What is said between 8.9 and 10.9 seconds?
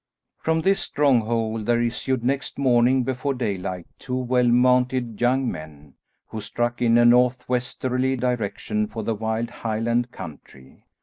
the wild Highland country.